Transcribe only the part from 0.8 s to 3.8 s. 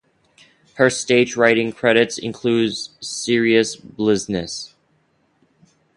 stage writing credits include "Serious